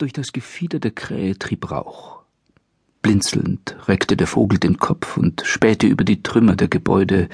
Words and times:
Durch 0.00 0.14
das 0.14 0.32
Gefieder 0.32 0.78
der 0.78 0.92
Krähe 0.92 1.38
trieb 1.38 1.70
Rauch. 1.70 2.20
Blinzelnd 3.02 3.76
reckte 3.86 4.16
der 4.16 4.26
Vogel 4.26 4.58
den 4.58 4.78
Kopf 4.78 5.18
und 5.18 5.42
spähte 5.44 5.86
über 5.86 6.04
die 6.04 6.22
Trümmer 6.22 6.56
der 6.56 6.68
Gebäude, 6.68 7.28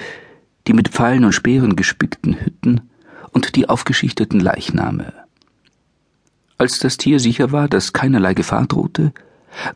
die 0.67 0.73
mit 0.73 0.89
Pfeilen 0.89 1.25
und 1.25 1.33
Speeren 1.33 1.77
gespickten 1.77 2.45
Hütten 2.45 2.81
und 3.31 3.55
die 3.55 3.69
aufgeschichteten 3.69 4.41
Leichname. 4.41 5.13
Als 6.59 6.81
das 6.81 6.97
Tier 6.97 7.21
sicher 7.21 7.53
war, 7.53 7.69
dass 7.69 7.93
keinerlei 7.93 8.35
Gefahr 8.35 8.67
drohte, 8.67 9.13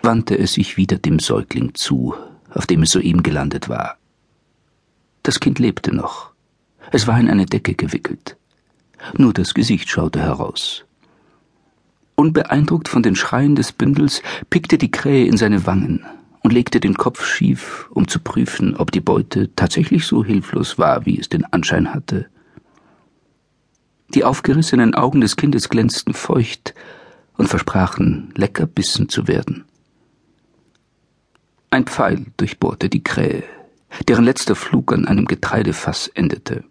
wandte 0.03 0.37
es 0.37 0.55
sich 0.55 0.77
wieder 0.77 0.99
dem 0.99 1.21
Säugling 1.21 1.77
zu, 1.77 2.17
auf 2.53 2.67
dem 2.67 2.83
es 2.83 2.91
soeben 2.91 3.23
gelandet 3.23 3.69
war. 3.69 3.99
Das 5.23 5.39
Kind 5.39 5.61
lebte 5.61 5.95
noch. 5.95 6.33
Es 6.91 7.07
war 7.07 7.21
in 7.21 7.31
eine 7.31 7.47
Decke 7.47 7.77
gewickelt. 7.77 8.37
Nur 9.17 9.33
das 9.33 9.55
Gesicht 9.55 9.89
schaute 9.89 10.21
heraus. 10.21 10.85
Unbeeindruckt 12.21 12.89
von 12.89 13.02
den 13.02 13.16
Schreien 13.16 13.55
des 13.55 13.73
Bündels 13.73 14.20
pickte 14.51 14.77
die 14.77 14.91
Krähe 14.91 15.24
in 15.24 15.38
seine 15.38 15.65
Wangen 15.65 16.05
und 16.42 16.52
legte 16.52 16.78
den 16.78 16.92
Kopf 16.92 17.24
schief, 17.24 17.88
um 17.95 18.09
zu 18.09 18.20
prüfen, 18.20 18.77
ob 18.77 18.92
die 18.92 19.01
Beute 19.01 19.48
tatsächlich 19.56 20.05
so 20.05 20.23
hilflos 20.23 20.77
war, 20.77 21.06
wie 21.06 21.19
es 21.19 21.30
den 21.30 21.47
Anschein 21.47 21.95
hatte. 21.95 22.27
Die 24.12 24.23
aufgerissenen 24.23 24.95
Augen 24.95 25.23
des 25.23 25.37
Kindes 25.37 25.70
glänzten 25.70 26.12
feucht 26.12 26.75
und 27.38 27.48
versprachen, 27.48 28.34
lecker 28.37 28.66
bissen 28.66 29.09
zu 29.09 29.27
werden. 29.27 29.64
Ein 31.70 31.87
Pfeil 31.87 32.27
durchbohrte 32.37 32.91
die 32.91 33.02
Krähe, 33.02 33.45
deren 34.09 34.27
letzter 34.27 34.56
Flug 34.56 34.92
an 34.92 35.09
einem 35.09 35.25
Getreidefass 35.25 36.09
endete. 36.09 36.64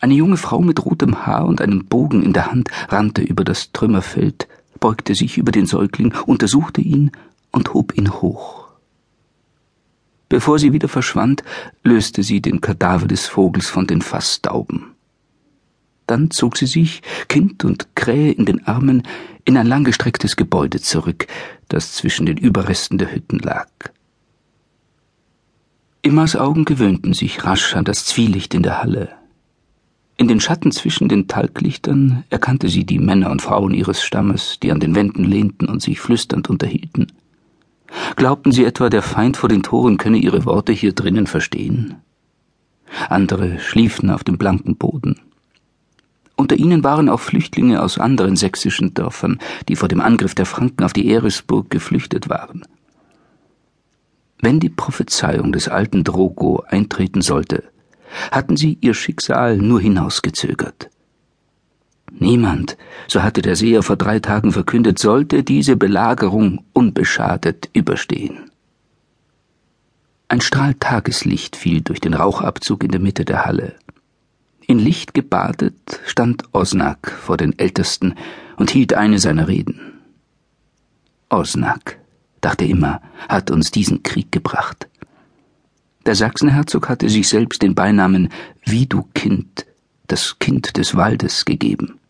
Eine 0.00 0.14
junge 0.14 0.38
Frau 0.38 0.60
mit 0.62 0.84
rotem 0.84 1.26
Haar 1.26 1.44
und 1.44 1.60
einem 1.60 1.84
Bogen 1.84 2.22
in 2.22 2.32
der 2.32 2.50
Hand 2.50 2.70
rannte 2.88 3.20
über 3.20 3.44
das 3.44 3.70
Trümmerfeld, 3.72 4.48
beugte 4.80 5.14
sich 5.14 5.36
über 5.36 5.52
den 5.52 5.66
Säugling, 5.66 6.14
untersuchte 6.24 6.80
ihn 6.80 7.12
und 7.52 7.74
hob 7.74 7.96
ihn 7.96 8.10
hoch. 8.10 8.68
Bevor 10.30 10.58
sie 10.58 10.72
wieder 10.72 10.88
verschwand, 10.88 11.42
löste 11.82 12.22
sie 12.22 12.40
den 12.40 12.62
Kadaver 12.62 13.06
des 13.06 13.26
Vogels 13.26 13.68
von 13.68 13.86
den 13.86 14.00
Fassstauben. 14.00 14.94
Dann 16.06 16.30
zog 16.30 16.56
sie 16.56 16.66
sich, 16.66 17.02
Kind 17.28 17.64
und 17.64 17.94
Krähe 17.94 18.32
in 18.32 18.46
den 18.46 18.66
Armen, 18.66 19.02
in 19.44 19.56
ein 19.58 19.66
langgestrecktes 19.66 20.36
Gebäude 20.36 20.80
zurück, 20.80 21.26
das 21.68 21.92
zwischen 21.92 22.26
den 22.26 22.38
Überresten 22.38 22.96
der 22.96 23.12
Hütten 23.12 23.38
lag. 23.40 23.68
Immas 26.02 26.36
Augen 26.36 26.64
gewöhnten 26.64 27.12
sich 27.12 27.44
rasch 27.44 27.76
an 27.76 27.84
das 27.84 28.06
Zwielicht 28.06 28.54
in 28.54 28.62
der 28.62 28.82
Halle. 28.82 29.19
In 30.20 30.28
den 30.28 30.38
Schatten 30.38 30.70
zwischen 30.70 31.08
den 31.08 31.28
Talglichtern 31.28 32.24
erkannte 32.28 32.68
sie 32.68 32.84
die 32.84 32.98
Männer 32.98 33.30
und 33.30 33.40
Frauen 33.40 33.72
ihres 33.72 34.02
Stammes, 34.02 34.58
die 34.62 34.70
an 34.70 34.78
den 34.78 34.94
Wänden 34.94 35.24
lehnten 35.24 35.66
und 35.66 35.80
sich 35.80 35.98
flüsternd 35.98 36.50
unterhielten. 36.50 37.10
Glaubten 38.16 38.52
sie 38.52 38.66
etwa, 38.66 38.90
der 38.90 39.00
Feind 39.00 39.38
vor 39.38 39.48
den 39.48 39.62
Toren 39.62 39.96
könne 39.96 40.18
ihre 40.18 40.44
Worte 40.44 40.72
hier 40.74 40.92
drinnen 40.92 41.26
verstehen? 41.26 41.94
Andere 43.08 43.60
schliefen 43.60 44.10
auf 44.10 44.22
dem 44.22 44.36
blanken 44.36 44.76
Boden. 44.76 45.18
Unter 46.36 46.56
ihnen 46.56 46.84
waren 46.84 47.08
auch 47.08 47.20
Flüchtlinge 47.20 47.82
aus 47.82 47.96
anderen 47.96 48.36
sächsischen 48.36 48.92
Dörfern, 48.92 49.38
die 49.70 49.76
vor 49.76 49.88
dem 49.88 50.02
Angriff 50.02 50.34
der 50.34 50.44
Franken 50.44 50.84
auf 50.84 50.92
die 50.92 51.08
Eresburg 51.08 51.70
geflüchtet 51.70 52.28
waren. 52.28 52.66
Wenn 54.38 54.60
die 54.60 54.68
Prophezeiung 54.68 55.50
des 55.52 55.68
alten 55.68 56.04
Drogo 56.04 56.62
eintreten 56.68 57.22
sollte, 57.22 57.64
hatten 58.30 58.56
sie 58.56 58.78
ihr 58.80 58.94
Schicksal 58.94 59.56
nur 59.56 59.80
hinausgezögert. 59.80 60.90
Niemand, 62.18 62.76
so 63.06 63.22
hatte 63.22 63.40
der 63.40 63.56
Seher 63.56 63.82
vor 63.82 63.96
drei 63.96 64.18
Tagen 64.18 64.52
verkündet, 64.52 64.98
sollte 64.98 65.42
diese 65.42 65.76
Belagerung 65.76 66.64
unbeschadet 66.72 67.70
überstehen. 67.72 68.50
Ein 70.28 70.40
Strahl 70.40 70.74
Tageslicht 70.74 71.56
fiel 71.56 71.80
durch 71.80 72.00
den 72.00 72.14
Rauchabzug 72.14 72.84
in 72.84 72.90
der 72.90 73.00
Mitte 73.00 73.24
der 73.24 73.46
Halle. 73.46 73.74
In 74.66 74.78
Licht 74.78 75.14
gebadet 75.14 76.00
stand 76.06 76.44
Osnak 76.52 77.10
vor 77.10 77.36
den 77.36 77.58
Ältesten 77.58 78.14
und 78.56 78.70
hielt 78.70 78.94
eine 78.94 79.18
seiner 79.18 79.48
Reden. 79.48 79.94
Osnak, 81.28 81.98
dachte 82.40 82.64
immer, 82.64 83.00
hat 83.28 83.50
uns 83.50 83.70
diesen 83.70 84.02
Krieg 84.02 84.30
gebracht. 84.30 84.88
Der 86.10 86.16
Sachsenherzog 86.16 86.88
hatte 86.88 87.08
sich 87.08 87.28
selbst 87.28 87.62
den 87.62 87.76
Beinamen 87.76 88.30
Wie 88.64 88.86
du 88.86 89.04
Kind, 89.14 89.64
das 90.08 90.40
Kind 90.40 90.76
des 90.76 90.96
Waldes 90.96 91.44
gegeben. 91.44 92.00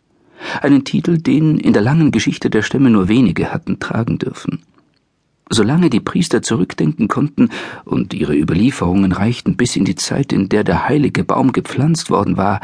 Einen 0.63 0.87
Titel, 0.87 1.19
den 1.19 1.59
in 1.59 1.75
der 1.75 1.83
langen 1.83 2.11
Geschichte 2.11 2.49
der 2.49 2.63
Stämme 2.63 2.89
nur 2.89 3.09
wenige 3.09 3.53
hatten 3.53 3.79
tragen 3.79 4.17
dürfen. 4.17 4.63
Solange 5.51 5.91
die 5.91 6.01
Priester 6.01 6.41
zurückdenken 6.41 7.09
konnten, 7.09 7.51
und 7.85 8.15
ihre 8.15 8.35
Überlieferungen 8.35 9.13
reichten 9.13 9.59
bis 9.59 9.77
in 9.77 9.85
die 9.85 9.97
Zeit, 9.97 10.33
in 10.33 10.49
der 10.49 10.65
der 10.65 10.89
heilige 10.89 11.23
Baum 11.23 11.53
gepflanzt 11.53 12.09
worden 12.09 12.39
war, 12.39 12.63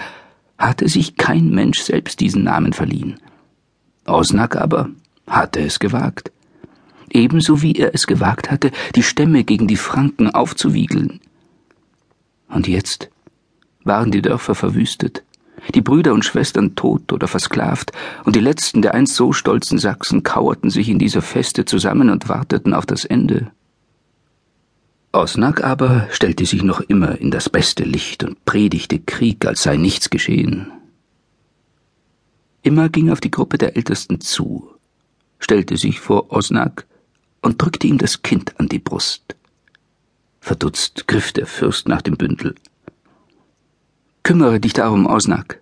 hatte 0.57 0.89
sich 0.89 1.17
kein 1.17 1.51
Mensch 1.51 1.81
selbst 1.81 2.21
diesen 2.21 2.45
Namen 2.45 2.73
verliehen. 2.73 3.17
Osnak 4.07 4.57
aber 4.57 4.89
hatte 5.27 5.61
es 5.61 5.81
gewagt 5.81 6.33
ebenso 7.17 7.63
wie 7.63 7.73
er 7.73 7.95
es 7.95 8.07
gewagt 8.07 8.51
hatte, 8.51 8.71
die 8.95 9.03
Stämme 9.03 9.43
gegen 9.43 9.67
die 9.67 9.77
Franken 9.77 10.31
aufzuwiegeln. 10.31 11.21
Und 12.49 12.69
jetzt 12.69 13.11
waren 13.83 14.13
die 14.13 14.23
Dörfer 14.23 14.55
verwüstet, 14.55 15.25
die 15.75 15.81
Brüder 15.81 16.13
und 16.13 16.25
Schwestern 16.25 16.77
tot 16.77 17.13
oder 17.13 17.27
versklavt, 17.27 17.93
und 18.25 18.37
die 18.37 18.41
letzten 18.41 18.83
der 18.83 18.95
einst 18.95 19.15
so 19.15 19.33
stolzen 19.33 19.79
Sachsen 19.79 20.23
kauerten 20.23 20.71
sich 20.71 20.89
in 20.89 20.99
dieser 20.99 21.23
Feste 21.23 21.65
zusammen 21.65 22.11
und 22.11 22.29
warteten 22.29 22.75
auf 22.75 22.87
das 22.87 23.05
Ende. 23.05 23.51
Osnak 25.13 25.65
aber 25.65 26.09
stellte 26.11 26.45
sich 26.45 26.63
noch 26.63 26.81
immer 26.81 27.19
in 27.19 27.31
das 27.31 27.49
beste 27.49 27.85
Licht 27.85 28.23
und 28.23 28.45
predigte 28.45 28.99
Krieg, 28.99 29.47
als 29.47 29.63
sei 29.63 29.77
nichts 29.77 30.11
geschehen. 30.11 30.71
Immer 32.63 32.91
ging 32.91 33.11
auf 33.11 33.21
die 33.21 33.31
Gruppe 33.31 33.57
der 33.57 33.77
Ältesten 33.77 34.21
zu, 34.21 34.69
stellte 35.39 35.79
sich 35.79 36.01
vor 36.01 36.33
Osnak 36.33 36.87
und 37.47 37.63
drückte 37.63 37.87
ihm 37.87 37.97
das 37.97 38.23
Kind 38.23 38.59
an 38.59 38.69
die 38.69 38.81
Brust. 38.81 39.37
Verdutzt 40.41 41.07
griff 41.07 41.33
der 41.33 41.47
Fürst 41.47 41.87
nach 41.87 42.03
dem 42.03 42.17
Bündel. 42.17 42.57
Kümmere 44.25 44.59
dich 44.59 44.73
darum, 44.73 45.07
Osnak. 45.07 45.61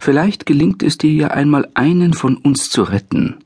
Vielleicht 0.00 0.44
gelingt 0.44 0.82
es 0.82 0.98
dir 0.98 1.12
ja 1.12 1.28
einmal 1.28 1.70
einen 1.74 2.14
von 2.14 2.36
uns 2.36 2.68
zu 2.68 2.82
retten. 2.82 3.36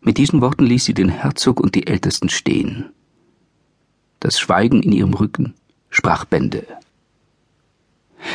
Mit 0.00 0.18
diesen 0.18 0.40
Worten 0.40 0.66
ließ 0.66 0.84
sie 0.84 0.94
den 0.94 1.10
Herzog 1.10 1.60
und 1.60 1.76
die 1.76 1.86
Ältesten 1.86 2.28
stehen. 2.28 2.86
Das 4.18 4.40
Schweigen 4.40 4.82
in 4.82 4.90
ihrem 4.90 5.14
Rücken 5.14 5.54
sprach 5.90 6.24
Bände. 6.24 6.66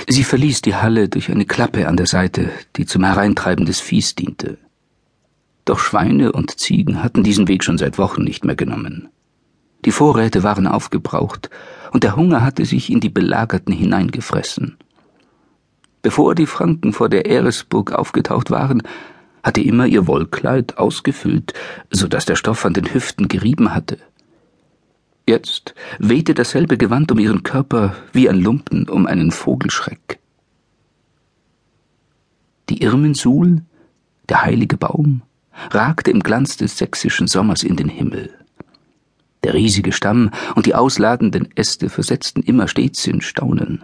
Sie 0.08 0.24
verließ 0.24 0.62
die 0.62 0.76
Halle 0.76 1.10
durch 1.10 1.30
eine 1.30 1.46
Klappe 1.46 1.90
an 1.90 1.98
der 1.98 2.08
Seite, 2.08 2.52
die 2.78 2.86
zum 2.86 3.04
Hereintreiben 3.04 3.66
des 3.66 3.82
Viehs 3.82 4.16
diente. 4.16 4.58
Doch 5.66 5.80
Schweine 5.80 6.32
und 6.32 6.60
Ziegen 6.60 7.04
hatten 7.04 7.24
diesen 7.24 7.48
Weg 7.48 7.64
schon 7.64 7.78
seit 7.78 7.98
Wochen 7.98 8.24
nicht 8.24 8.46
mehr 8.46 8.56
genommen. 8.56 9.10
Die 9.86 9.92
Vorräte 9.92 10.44
waren 10.44 10.68
aufgebraucht, 10.68 11.50
und 11.92 12.04
der 12.04 12.16
Hunger 12.16 12.44
hatte 12.44 12.66
sich 12.66 12.90
in 12.90 13.00
die 13.00 13.10
Belagerten 13.10 13.74
hineingefressen. 13.74 14.78
Bevor 16.02 16.36
die 16.36 16.46
Franken 16.46 16.94
vor 16.94 17.10
der 17.10 17.26
Eresburg 17.26 17.92
aufgetaucht 17.92 18.50
waren, 18.50 18.82
hatte 19.44 19.62
immer 19.62 19.86
ihr 19.86 20.08
Wollkleid 20.08 20.78
ausgefüllt, 20.78 21.54
so 21.90 22.08
dass 22.08 22.26
der 22.26 22.36
Stoff 22.36 22.66
an 22.66 22.74
den 22.74 22.94
Hüften 22.94 23.28
gerieben 23.28 23.74
hatte. 23.74 23.98
Jetzt 25.28 25.76
wehte 26.00 26.34
dasselbe 26.34 26.78
Gewand 26.78 27.12
um 27.12 27.20
ihren 27.20 27.44
Körper 27.44 27.96
wie 28.14 28.30
ein 28.30 28.40
Lumpen 28.40 28.90
um 28.90 29.06
einen 29.06 29.32
Vogelschreck. 29.32 30.20
Die 32.70 32.82
Irmensul, 32.82 33.62
der 34.30 34.44
heilige 34.44 34.78
Baum, 34.78 35.22
ragte 35.70 36.12
im 36.12 36.22
Glanz 36.22 36.58
des 36.58 36.78
sächsischen 36.78 37.28
Sommers 37.28 37.64
in 37.64 37.76
den 37.76 37.90
Himmel. 37.90 38.34
Der 39.44 39.54
riesige 39.54 39.92
Stamm 39.92 40.32
und 40.56 40.66
die 40.66 40.76
ausladenden 40.76 41.50
Äste 41.56 41.90
versetzten 41.90 42.42
immer 42.42 42.68
stets 42.68 43.08
in 43.08 43.22
Staunen. 43.22 43.84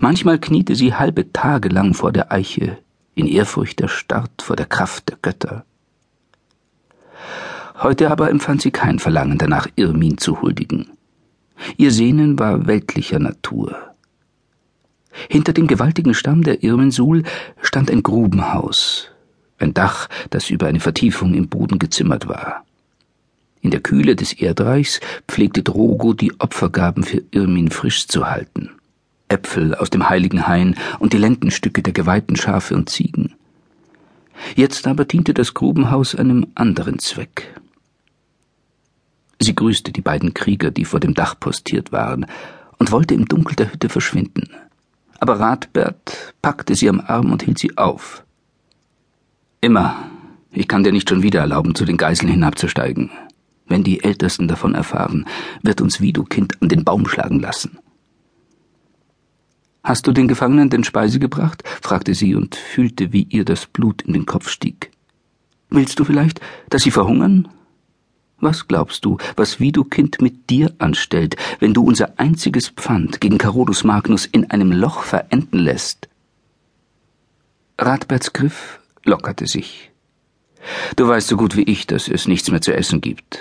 Manchmal 0.00 0.38
kniete 0.38 0.74
sie 0.74 0.94
halbe 0.94 1.32
Tage 1.32 1.68
lang 1.68 1.94
vor 1.94 2.12
der 2.12 2.32
Eiche, 2.32 2.78
in 3.14 3.26
Ehrfurcht 3.26 3.80
erstarrt 3.80 4.42
vor 4.42 4.56
der 4.56 4.66
Kraft 4.66 5.08
der 5.08 5.18
Götter. 5.20 5.64
Heute 7.82 8.10
aber 8.10 8.30
empfand 8.30 8.62
sie 8.62 8.70
kein 8.70 8.98
Verlangen 8.98 9.38
danach, 9.38 9.68
Irmin 9.76 10.18
zu 10.18 10.40
huldigen. 10.40 10.90
Ihr 11.76 11.90
Sehnen 11.90 12.38
war 12.38 12.66
weltlicher 12.66 13.18
Natur. 13.18 13.76
Hinter 15.28 15.52
dem 15.52 15.66
gewaltigen 15.66 16.14
Stamm 16.14 16.42
der 16.42 16.62
Irmensul 16.62 17.24
stand 17.62 17.90
ein 17.90 18.02
Grubenhaus, 18.02 19.10
ein 19.58 19.74
Dach, 19.74 20.08
das 20.30 20.50
über 20.50 20.66
eine 20.66 20.80
Vertiefung 20.80 21.34
im 21.34 21.48
Boden 21.48 21.78
gezimmert 21.78 22.28
war. 22.28 22.64
In 23.60 23.70
der 23.70 23.80
Kühle 23.80 24.14
des 24.14 24.32
Erdreichs 24.32 25.00
pflegte 25.26 25.62
Drogo 25.62 26.12
die 26.12 26.38
Opfergaben 26.40 27.02
für 27.02 27.22
Irmin 27.32 27.70
frisch 27.70 28.06
zu 28.06 28.28
halten. 28.28 28.70
Äpfel 29.28 29.74
aus 29.74 29.90
dem 29.90 30.08
heiligen 30.08 30.46
Hain 30.46 30.76
und 30.98 31.12
die 31.12 31.18
Lendenstücke 31.18 31.82
der 31.82 31.92
geweihten 31.92 32.36
Schafe 32.36 32.74
und 32.76 32.88
Ziegen. 32.88 33.34
Jetzt 34.54 34.86
aber 34.86 35.04
diente 35.04 35.34
das 35.34 35.54
Grubenhaus 35.54 36.14
einem 36.14 36.46
anderen 36.54 36.98
Zweck. 36.98 37.54
Sie 39.40 39.54
grüßte 39.54 39.92
die 39.92 40.00
beiden 40.00 40.34
Krieger, 40.34 40.70
die 40.70 40.84
vor 40.84 41.00
dem 41.00 41.14
Dach 41.14 41.38
postiert 41.38 41.92
waren, 41.92 42.26
und 42.78 42.92
wollte 42.92 43.14
im 43.14 43.26
Dunkel 43.26 43.56
der 43.56 43.72
Hütte 43.72 43.88
verschwinden. 43.88 44.48
Aber 45.18 45.40
Radbert 45.40 46.34
packte 46.42 46.74
sie 46.74 46.88
am 46.88 47.00
Arm 47.00 47.32
und 47.32 47.42
hielt 47.42 47.58
sie 47.58 47.76
auf. 47.76 48.22
Immer, 49.66 50.08
ich 50.52 50.68
kann 50.68 50.84
dir 50.84 50.92
nicht 50.92 51.08
schon 51.08 51.24
wieder 51.24 51.40
erlauben, 51.40 51.74
zu 51.74 51.84
den 51.84 51.96
Geiseln 51.96 52.30
hinabzusteigen. 52.30 53.10
Wenn 53.66 53.82
die 53.82 54.04
Ältesten 54.04 54.46
davon 54.46 54.76
erfahren, 54.76 55.26
wird 55.60 55.80
uns 55.80 56.00
Vido 56.00 56.22
Kind 56.22 56.62
an 56.62 56.68
den 56.68 56.84
Baum 56.84 57.08
schlagen 57.08 57.40
lassen. 57.40 57.76
Hast 59.82 60.06
du 60.06 60.12
den 60.12 60.28
Gefangenen 60.28 60.70
denn 60.70 60.84
Speise 60.84 61.18
gebracht? 61.18 61.64
fragte 61.82 62.14
sie 62.14 62.36
und 62.36 62.54
fühlte, 62.54 63.12
wie 63.12 63.26
ihr 63.28 63.44
das 63.44 63.66
Blut 63.66 64.02
in 64.02 64.12
den 64.12 64.24
Kopf 64.24 64.50
stieg. 64.50 64.92
Willst 65.68 65.98
du 65.98 66.04
vielleicht, 66.04 66.40
dass 66.70 66.84
sie 66.84 66.92
verhungern? 66.92 67.48
Was 68.38 68.68
glaubst 68.68 69.04
du, 69.04 69.18
was 69.34 69.58
Widukind 69.58 70.22
mit 70.22 70.48
dir 70.48 70.76
anstellt, 70.78 71.34
wenn 71.58 71.74
du 71.74 71.82
unser 71.82 72.20
einziges 72.20 72.68
Pfand 72.68 73.20
gegen 73.20 73.38
Carolus 73.38 73.82
Magnus 73.82 74.26
in 74.26 74.48
einem 74.48 74.70
Loch 74.70 75.02
verenden 75.02 75.58
lässt? 75.58 76.08
Radberts 77.78 78.32
Griff 78.32 78.78
lockerte 79.06 79.46
sich. 79.46 79.90
Du 80.96 81.06
weißt 81.06 81.28
so 81.28 81.36
gut 81.36 81.56
wie 81.56 81.62
ich, 81.62 81.86
dass 81.86 82.08
es 82.08 82.26
nichts 82.26 82.50
mehr 82.50 82.60
zu 82.60 82.74
essen 82.74 83.00
gibt. 83.00 83.38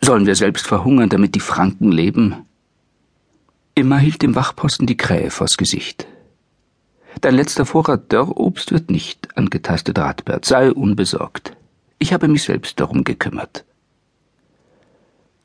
Sollen 0.00 0.26
wir 0.26 0.34
selbst 0.34 0.66
verhungern, 0.66 1.08
damit 1.08 1.34
die 1.34 1.40
Franken 1.40 1.90
leben? 1.90 2.44
Immer 3.74 3.98
hielt 3.98 4.22
dem 4.22 4.34
Wachposten 4.34 4.86
die 4.86 4.96
Krähe 4.96 5.30
vors 5.30 5.56
Gesicht. 5.56 6.06
Dein 7.20 7.34
letzter 7.34 7.64
Vorrat 7.64 8.12
Dörrobst 8.12 8.72
wird 8.72 8.90
nicht 8.90 9.36
angetastet, 9.38 9.98
Radbert. 9.98 10.44
Sei 10.44 10.70
unbesorgt. 10.70 11.56
Ich 11.98 12.12
habe 12.12 12.28
mich 12.28 12.42
selbst 12.42 12.78
darum 12.78 13.04
gekümmert. 13.04 13.64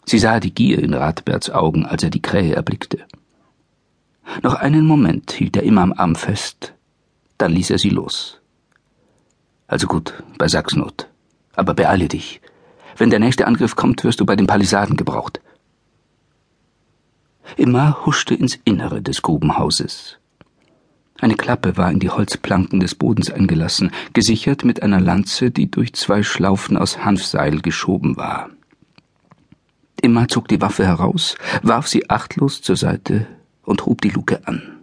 Sie 0.05 0.19
sah 0.19 0.39
die 0.39 0.53
Gier 0.53 0.79
in 0.79 0.93
Radberts 0.93 1.49
Augen, 1.49 1.85
als 1.85 2.03
er 2.03 2.09
die 2.09 2.21
Krähe 2.21 2.55
erblickte. 2.55 3.05
Noch 4.43 4.55
einen 4.55 4.85
Moment 4.85 5.31
hielt 5.31 5.55
er 5.55 5.63
immer 5.63 5.81
am 5.81 5.93
Arm 5.93 6.15
fest, 6.15 6.73
dann 7.37 7.53
ließ 7.53 7.69
er 7.69 7.77
sie 7.77 7.89
los. 7.89 8.40
Also 9.71 9.87
gut, 9.87 10.21
bei 10.37 10.49
Sachsnot. 10.49 11.07
Aber 11.55 11.73
beeile 11.73 12.09
dich. 12.09 12.41
Wenn 12.97 13.09
der 13.09 13.19
nächste 13.19 13.47
Angriff 13.47 13.77
kommt, 13.77 14.03
wirst 14.03 14.19
du 14.19 14.25
bei 14.25 14.35
den 14.35 14.45
Palisaden 14.45 14.97
gebraucht. 14.97 15.39
Immer 17.55 18.05
huschte 18.05 18.35
ins 18.35 18.59
Innere 18.65 19.01
des 19.01 19.21
Grubenhauses. 19.21 20.17
Eine 21.21 21.35
Klappe 21.35 21.77
war 21.77 21.89
in 21.89 22.01
die 22.01 22.09
Holzplanken 22.09 22.81
des 22.81 22.95
Bodens 22.95 23.31
eingelassen, 23.31 23.91
gesichert 24.11 24.65
mit 24.65 24.83
einer 24.83 24.99
Lanze, 24.99 25.51
die 25.51 25.71
durch 25.71 25.93
zwei 25.93 26.21
Schlaufen 26.21 26.75
aus 26.75 27.05
Hanfseil 27.05 27.61
geschoben 27.61 28.17
war. 28.17 28.49
Immer 30.01 30.27
zog 30.27 30.49
die 30.49 30.59
Waffe 30.59 30.85
heraus, 30.85 31.35
warf 31.63 31.87
sie 31.87 32.09
achtlos 32.09 32.61
zur 32.61 32.75
Seite 32.75 33.25
und 33.63 33.85
hob 33.85 34.01
die 34.01 34.09
Luke 34.09 34.45
an. 34.45 34.81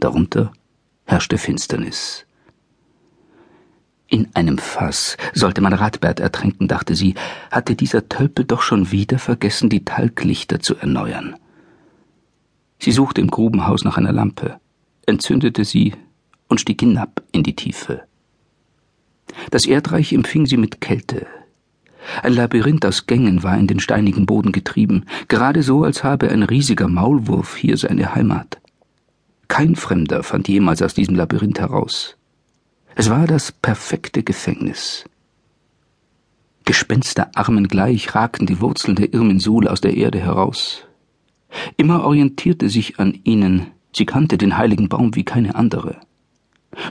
Darunter 0.00 0.52
herrschte 1.06 1.38
Finsternis. 1.38 2.26
In 4.08 4.28
einem 4.34 4.58
Fass 4.58 5.16
sollte 5.34 5.60
man 5.60 5.74
Radbert 5.74 6.18
ertränken, 6.18 6.66
dachte 6.66 6.94
sie, 6.94 7.14
hatte 7.50 7.76
dieser 7.76 8.08
Tölpel 8.08 8.44
doch 8.44 8.62
schon 8.62 8.90
wieder 8.90 9.18
vergessen, 9.18 9.68
die 9.68 9.84
Talglichter 9.84 10.60
zu 10.60 10.76
erneuern. 10.76 11.36
Sie 12.78 12.92
suchte 12.92 13.20
im 13.20 13.30
Grubenhaus 13.30 13.84
nach 13.84 13.98
einer 13.98 14.12
Lampe, 14.12 14.58
entzündete 15.06 15.64
sie 15.64 15.94
und 16.48 16.60
stieg 16.60 16.80
hinab 16.80 17.22
in 17.32 17.42
die 17.42 17.54
Tiefe. 17.54 18.02
Das 19.50 19.66
Erdreich 19.66 20.12
empfing 20.12 20.46
sie 20.46 20.56
mit 20.56 20.80
Kälte, 20.80 21.26
ein 22.22 22.32
Labyrinth 22.32 22.84
aus 22.86 23.06
Gängen 23.06 23.42
war 23.42 23.56
in 23.58 23.66
den 23.66 23.80
steinigen 23.80 24.26
Boden 24.26 24.52
getrieben, 24.52 25.04
gerade 25.28 25.62
so, 25.62 25.84
als 25.84 26.04
habe 26.04 26.30
ein 26.30 26.42
riesiger 26.42 26.88
Maulwurf 26.88 27.56
hier 27.56 27.76
seine 27.76 28.14
Heimat. 28.14 28.60
Kein 29.48 29.76
Fremder 29.76 30.22
fand 30.22 30.48
jemals 30.48 30.82
aus 30.82 30.94
diesem 30.94 31.14
Labyrinth 31.14 31.60
heraus. 31.60 32.16
Es 33.00 33.08
war 33.10 33.28
das 33.28 33.52
perfekte 33.52 34.24
Gefängnis. 34.24 35.04
Gespensterarmen 36.64 37.68
gleich 37.68 38.12
ragten 38.16 38.44
die 38.44 38.60
Wurzeln 38.60 38.96
der 38.96 39.14
Irminsul 39.14 39.68
aus 39.68 39.80
der 39.80 39.96
Erde 39.96 40.18
heraus. 40.18 40.84
Immer 41.76 42.02
orientierte 42.02 42.68
sich 42.68 42.98
an 42.98 43.16
ihnen, 43.22 43.68
sie 43.94 44.04
kannte 44.04 44.36
den 44.36 44.58
heiligen 44.58 44.88
Baum 44.88 45.14
wie 45.14 45.22
keine 45.22 45.54
andere. 45.54 46.00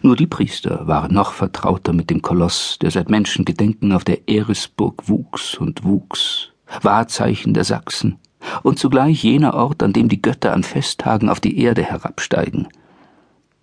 Nur 0.02 0.16
die 0.16 0.28
Priester 0.28 0.88
waren 0.88 1.14
noch 1.14 1.34
vertrauter 1.34 1.92
mit 1.92 2.10
dem 2.10 2.22
Koloss, 2.22 2.80
der 2.82 2.92
seit 2.92 3.10
Menschengedenken 3.10 3.92
auf 3.92 4.06
der 4.06 4.30
Eresburg 4.30 5.10
wuchs 5.10 5.56
und 5.56 5.84
wuchs, 5.84 6.54
Wahrzeichen 6.84 7.54
der 7.54 7.66
Sachsen 7.66 8.18
und 8.64 8.80
zugleich 8.80 9.22
jener 9.24 9.56
Ort, 9.56 9.84
an 9.84 9.92
dem 9.92 10.08
die 10.08 10.22
Götter 10.22 10.54
an 10.54 10.64
Festtagen 10.64 11.28
auf 11.28 11.42
die 11.42 11.60
Erde 11.60 11.84
herabsteigen. 11.84 12.70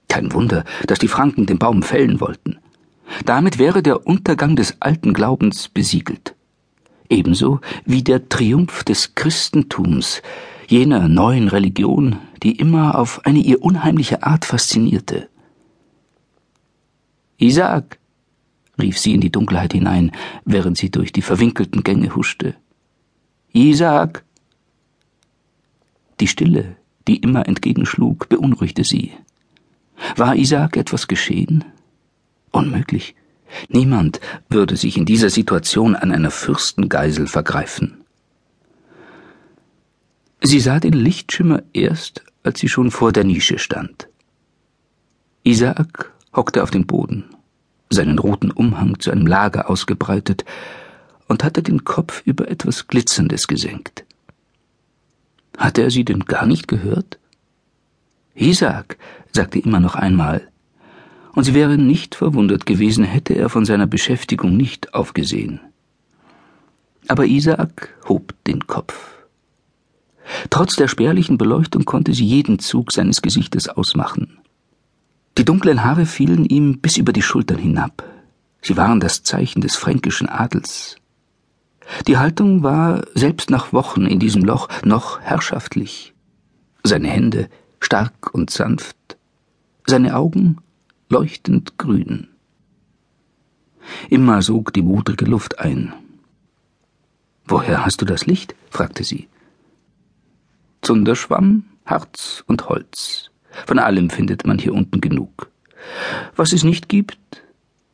Kein 0.09 0.33
Wunder, 0.33 0.65
dass 0.87 0.99
die 0.99 1.09
Franken 1.09 1.47
den 1.47 1.59
Baum 1.59 1.83
fällen 1.83 2.21
wollten. 2.21 2.59
Damit 3.25 3.59
wäre 3.59 3.83
der 3.83 4.07
Untergang 4.07 4.57
des 4.57 4.81
alten 4.81 5.13
Glaubens 5.13 5.69
besiegelt. 5.69 6.35
Ebenso 7.09 7.61
wie 7.85 8.03
der 8.03 8.29
Triumph 8.29 8.85
des 8.85 9.15
Christentums, 9.15 10.23
jener 10.67 11.09
neuen 11.09 11.49
Religion, 11.49 12.17
die 12.43 12.57
immer 12.57 12.99
auf 12.99 13.25
eine 13.25 13.41
ihr 13.41 13.63
unheimliche 13.63 14.23
Art 14.23 14.45
faszinierte. 14.45 15.29
Isaak, 17.39 17.99
rief 18.81 18.99
sie 18.99 19.15
in 19.15 19.21
die 19.21 19.31
Dunkelheit 19.31 19.73
hinein, 19.73 20.13
während 20.45 20.79
sie 20.79 20.91
durch 20.91 21.13
die 21.13 21.23
verwinkelten 21.23 21.83
Gänge 21.83 22.15
huschte. 22.15 22.55
Isaak! 23.53 24.25
Die 26.21 26.29
Stille, 26.29 26.77
die 27.07 27.17
immer 27.17 27.47
entgegenschlug, 27.47 28.29
beunruhigte 28.29 28.85
sie. 28.85 29.13
War 30.17 30.37
Isaak 30.37 30.77
etwas 30.77 31.09
geschehen? 31.09 31.65
Unmöglich. 32.53 33.17
Niemand 33.69 34.21
würde 34.49 34.77
sich 34.77 34.97
in 34.97 35.05
dieser 35.05 35.31
Situation 35.31 35.97
an 35.97 36.13
einer 36.13 36.31
Fürstengeisel 36.31 37.27
vergreifen. 37.27 38.05
Sie 40.41 40.61
sah 40.61 40.79
den 40.79 40.93
Lichtschimmer 40.93 41.63
erst, 41.73 42.23
als 42.43 42.61
sie 42.61 42.69
schon 42.69 42.91
vor 42.91 43.13
der 43.13 43.25
Nische 43.25 43.59
stand. 43.59 44.09
Isaak 45.43 46.13
hockte 46.35 46.63
auf 46.63 46.71
dem 46.71 46.87
Boden, 46.87 47.25
seinen 47.91 48.19
roten 48.19 48.51
Umhang 48.51 48.99
zu 49.01 49.11
einem 49.11 49.27
Lager 49.27 49.69
ausgebreitet 49.69 50.45
und 51.29 51.43
hatte 51.43 51.63
den 51.63 51.85
Kopf 51.85 52.23
über 52.25 52.49
etwas 52.49 52.87
Glitzerndes 52.87 53.49
gesenkt. 53.49 54.05
Hatte 55.57 55.83
er 55.83 55.91
sie 55.91 56.05
denn 56.05 56.25
gar 56.25 56.47
nicht 56.47 56.69
gehört? 56.69 57.19
Isaac, 58.35 58.99
sagte 59.33 59.59
immer 59.59 59.81
noch 59.81 59.95
einmal, 59.95 60.49
und 61.35 61.45
sie 61.45 61.55
wäre 61.55 61.79
nicht 61.79 62.15
verwundert 62.15 62.67
gewesen, 62.67 63.05
hätte 63.05 63.35
er 63.35 63.49
von 63.49 63.65
seiner 63.65 63.87
Beschäftigung 63.87 64.57
nicht 64.57 64.95
aufgesehen. 64.95 65.61
Aber 67.09 67.27
Isaac 67.27 67.95
hob 68.09 68.35
den 68.47 68.67
Kopf. 68.67 69.15
Trotz 70.51 70.77
der 70.77 70.89
spärlichen 70.89 71.37
Beleuchtung 71.37 71.85
konnte 71.85 72.15
sie 72.15 72.25
jeden 72.25 72.59
Zug 72.59 72.93
seines 72.93 73.21
Gesichtes 73.21 73.69
ausmachen. 73.69 74.39
Die 75.37 75.45
dunklen 75.45 75.85
Haare 75.85 76.07
fielen 76.07 76.45
ihm 76.45 76.79
bis 76.79 76.97
über 76.97 77.13
die 77.13 77.23
Schultern 77.23 77.59
hinab. 77.59 78.05
Sie 78.63 78.77
waren 78.77 79.01
das 79.01 79.23
Zeichen 79.23 79.61
des 79.61 79.77
fränkischen 79.77 80.29
Adels. 80.29 80.97
Die 82.07 82.17
Haltung 82.17 82.63
war 82.63 83.03
selbst 83.15 83.51
nach 83.51 83.73
Wochen 83.73 84.07
in 84.07 84.19
diesem 84.19 84.45
Loch 84.45 84.69
noch 84.85 85.21
herrschaftlich. 85.21 86.15
Seine 86.83 87.09
Hände 87.09 87.49
stark 87.85 88.33
und 88.33 88.51
sanft, 88.51 88.97
seine 89.87 90.17
Augen 90.17 90.57
leuchtend 91.11 91.77
grün. 91.77 92.29
Immer 94.09 94.41
sog 94.41 94.73
die 94.73 94.83
modrige 94.83 95.27
Luft 95.27 95.59
ein. 95.59 95.93
Woher 97.45 97.85
hast 97.85 98.01
du 98.01 98.07
das 98.07 98.25
Licht? 98.27 98.55
fragte 98.71 99.05
sie. 99.05 99.29
Zunderschwamm, 100.81 101.65
Harz 101.85 102.43
und 102.47 102.69
Holz. 102.69 103.31
Von 103.67 103.79
allem 103.79 104.09
findet 104.09 104.47
man 104.47 104.59
hier 104.59 104.73
unten 104.73 105.01
genug. 105.03 105.51
Was 106.35 106.55
es 106.55 106.65
nicht 106.65 106.89
gibt, 106.89 107.19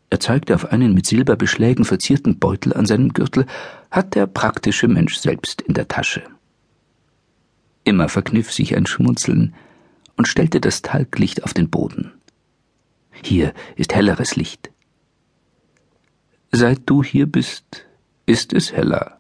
er 0.09 0.21
zeigte 0.21 0.55
auf 0.55 0.73
einen 0.73 0.95
mit 0.95 1.07
Silberbeschlägen 1.07 1.85
verzierten 1.85 2.39
Beutel 2.39 2.75
an 2.75 2.87
seinem 2.87 3.13
Gürtel, 3.13 3.47
hat 3.91 4.15
der 4.15 4.27
praktische 4.27 4.87
Mensch 4.87 5.17
selbst 5.17 5.61
in 5.63 5.75
der 5.75 5.89
Tasche. 5.89 6.23
Immer 7.83 8.09
verkniff 8.09 8.53
sich 8.53 8.77
ein 8.77 8.87
Schmunzeln 8.87 9.55
und 10.21 10.29
stellte 10.29 10.61
das 10.61 10.83
Talglicht 10.83 11.45
auf 11.45 11.55
den 11.55 11.71
Boden. 11.71 12.13
Hier 13.25 13.55
ist 13.77 13.95
helleres 13.95 14.37
Licht. 14.37 14.71
Seit 16.53 16.83
du 16.85 17.03
hier 17.03 17.25
bist, 17.25 17.87
ist 18.27 18.53
es 18.53 18.71
heller. 18.71 19.19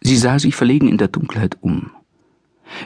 Sie 0.00 0.16
sah 0.16 0.38
sich 0.38 0.54
verlegen 0.54 0.86
in 0.86 0.96
der 0.96 1.08
Dunkelheit 1.08 1.58
um. 1.60 1.90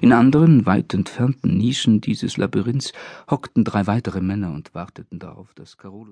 In 0.00 0.14
anderen, 0.14 0.64
weit 0.64 0.94
entfernten 0.94 1.58
Nischen 1.58 2.00
dieses 2.00 2.38
Labyrinths 2.38 2.94
hockten 3.30 3.62
drei 3.62 3.86
weitere 3.86 4.22
Männer 4.22 4.54
und 4.54 4.74
warteten 4.74 5.18
darauf, 5.18 5.52
dass 5.52 5.76
Carolus 5.76 6.08